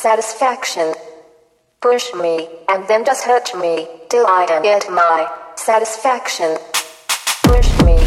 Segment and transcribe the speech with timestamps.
[0.00, 0.94] satisfaction.
[1.82, 6.56] Push me, and then just hurt me, till I get my satisfaction.
[7.44, 7.99] Push me.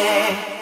[0.00, 0.59] yeah.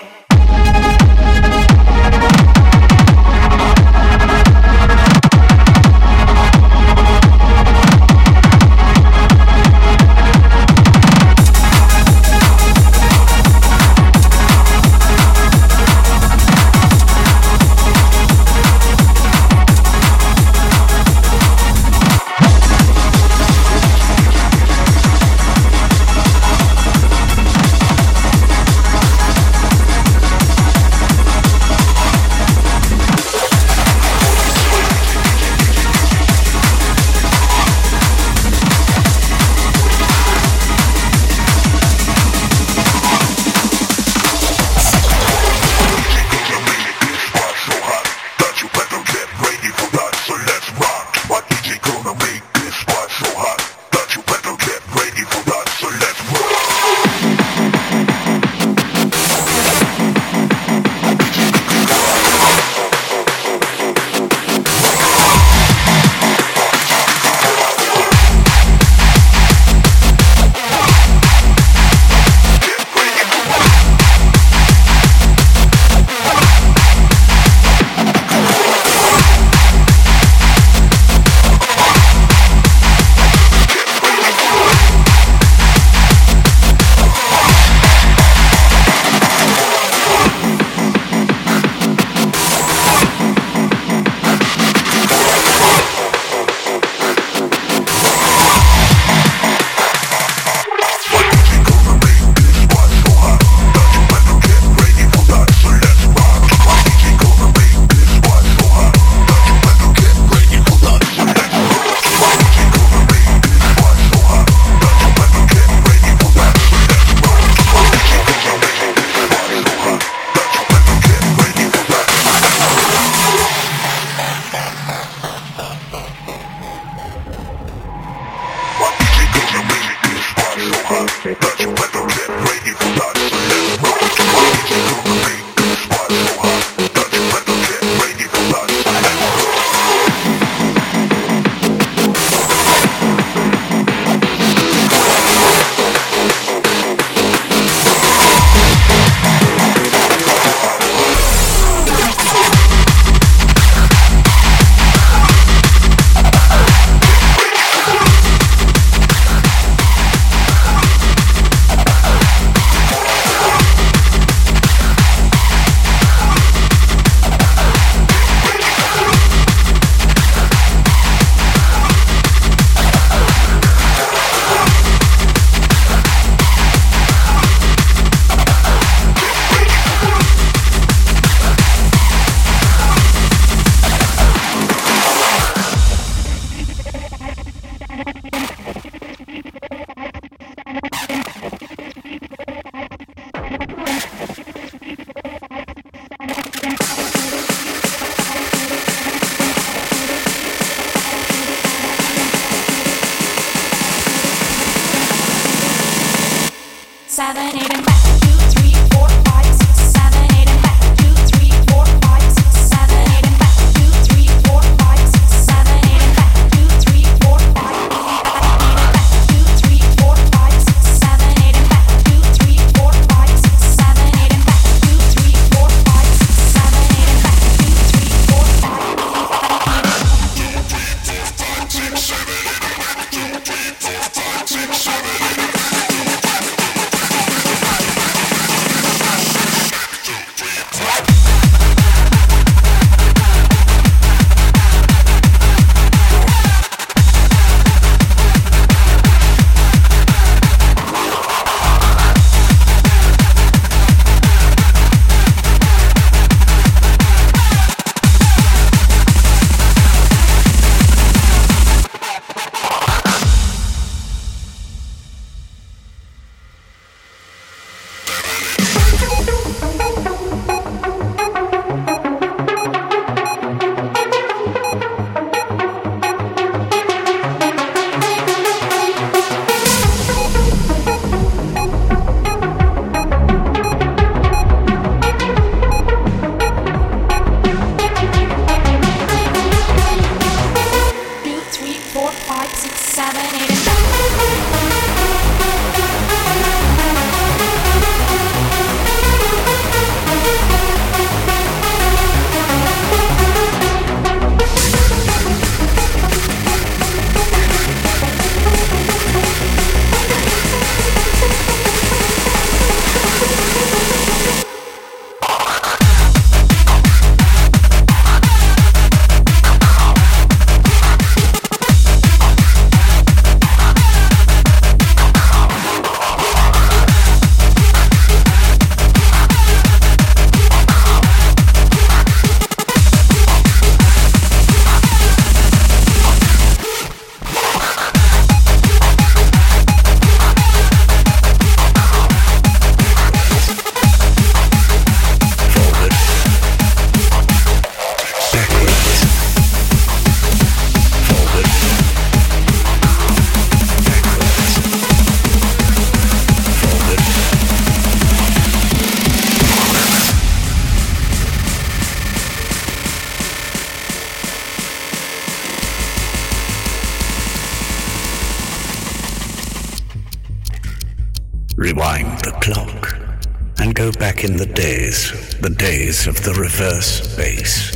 [374.29, 377.73] In the days, the days of the reverse bass.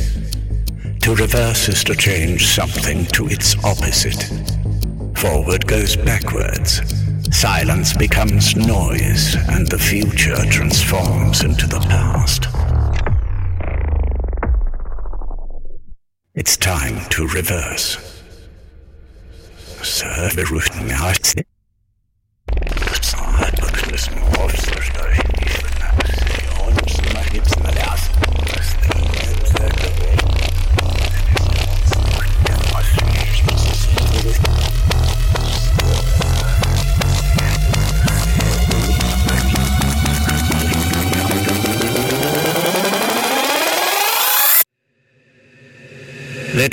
[1.01, 4.23] To reverse is to change something to its opposite.
[5.17, 6.81] Forward goes backwards.
[7.35, 12.47] Silence becomes noise, and the future transforms into the past.
[16.35, 18.21] It's time to reverse.
[19.81, 20.29] Sir,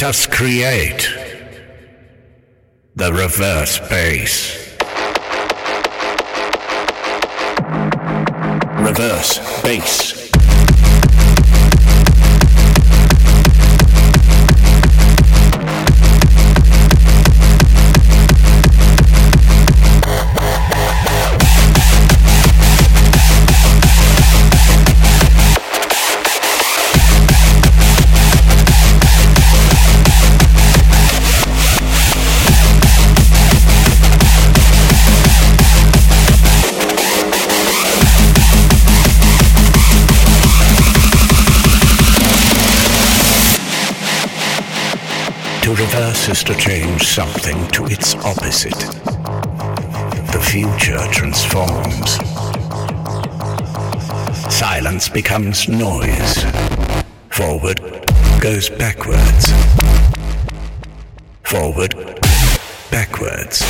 [0.00, 1.10] Let us create
[2.96, 4.74] the reverse bass.
[8.78, 10.09] Reverse bass.
[46.40, 48.78] Is to change something to its opposite.
[50.32, 52.10] The future transforms.
[54.54, 56.44] Silence becomes noise.
[57.30, 57.80] Forward
[58.40, 59.52] goes backwards.
[61.42, 61.94] Forward,
[62.90, 63.62] backwards.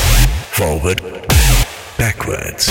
[0.51, 1.01] Forward,
[1.97, 2.71] backwards.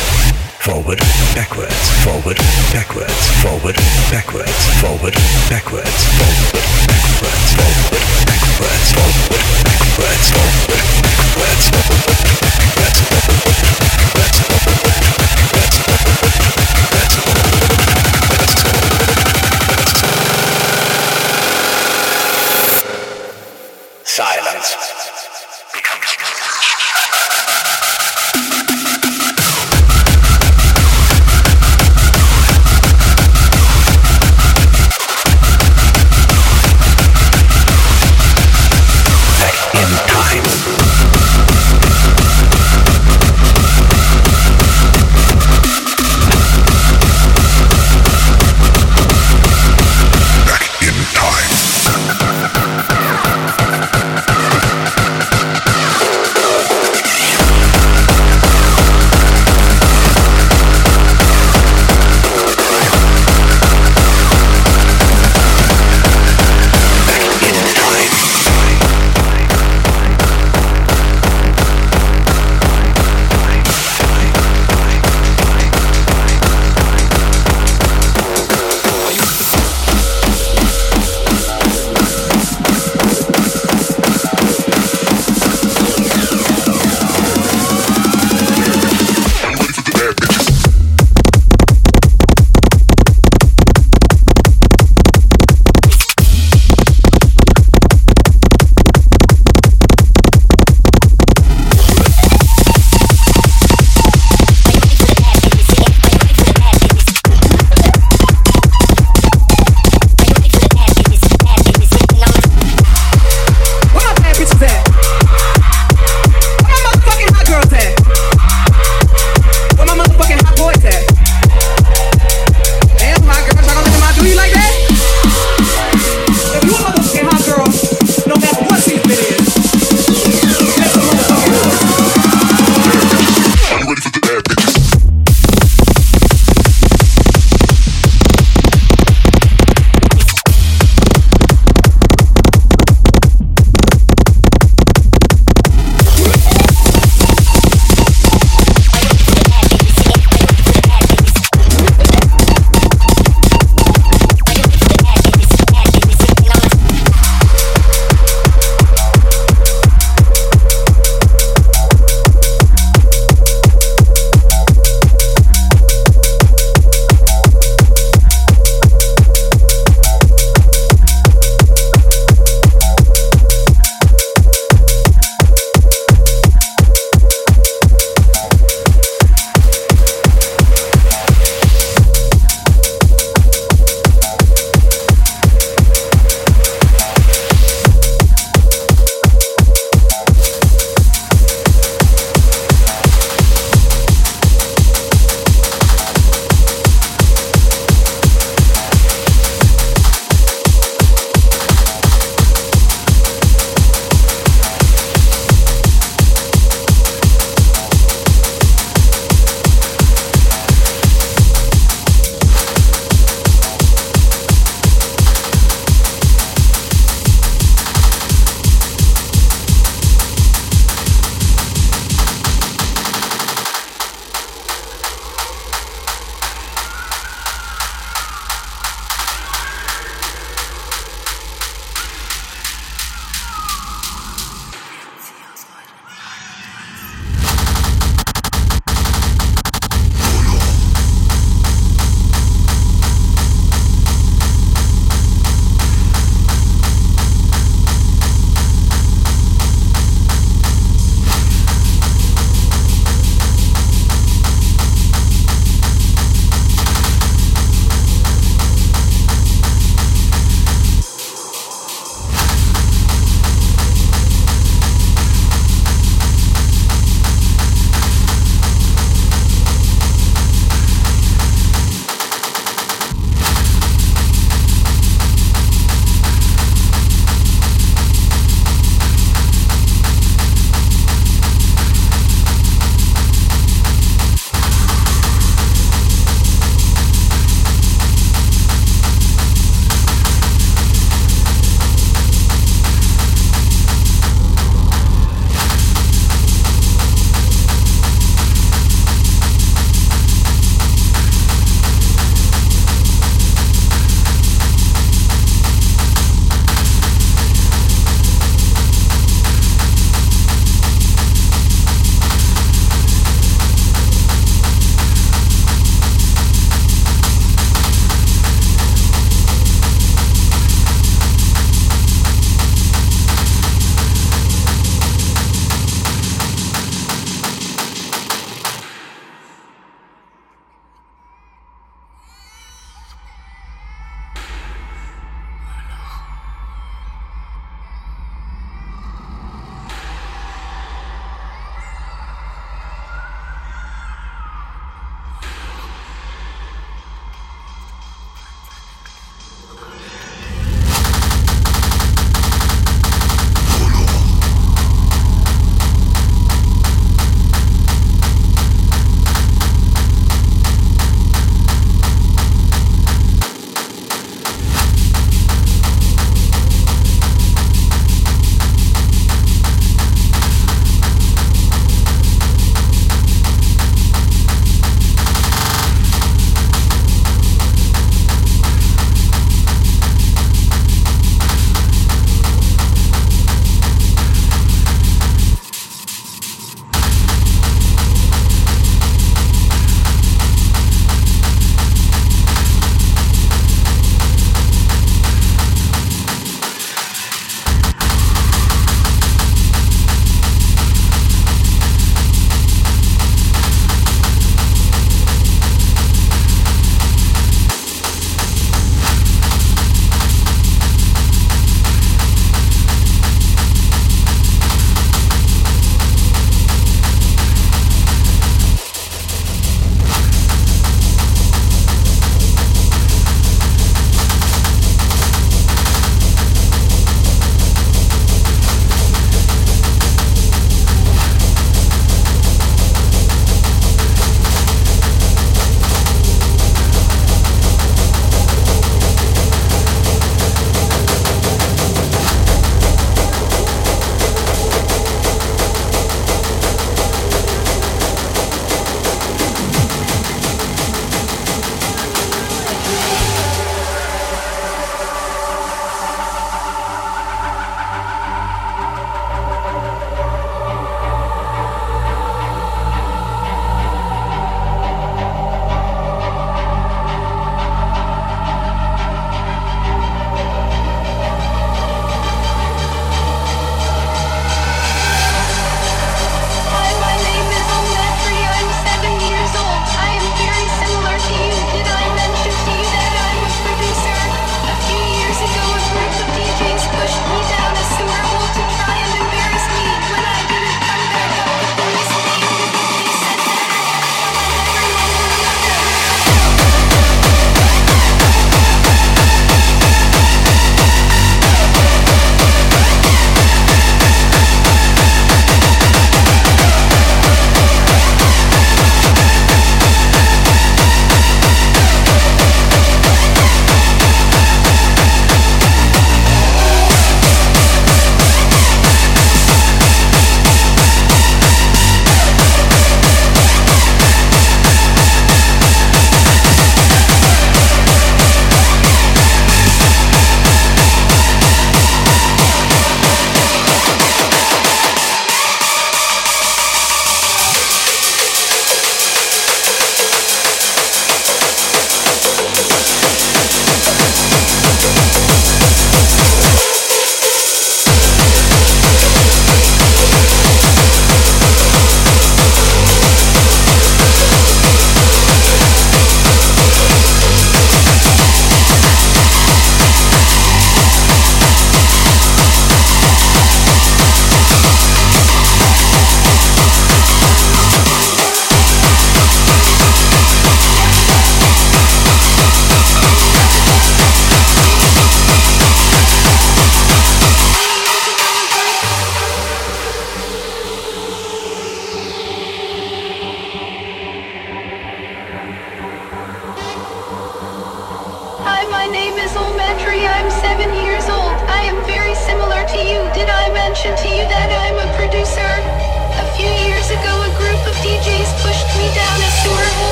[0.60, 1.00] Forward,
[1.36, 2.38] backwards, forward,
[2.74, 3.76] backwards, forward, backwards, forward,
[4.12, 5.16] backwards, forward,
[5.50, 6.64] backwards, forward,
[7.10, 9.29] backwards, forward, backwards, forward,
[10.00, 10.40] backwards,
[17.00, 17.29] Silence